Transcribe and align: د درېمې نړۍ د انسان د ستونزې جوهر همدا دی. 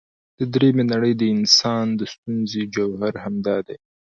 د 0.37 0.39
درېمې 0.53 0.83
نړۍ 0.93 1.13
د 1.17 1.23
انسان 1.35 1.85
د 1.99 2.01
ستونزې 2.13 2.61
جوهر 2.75 3.13
همدا 3.23 3.57
دی. 3.67 3.77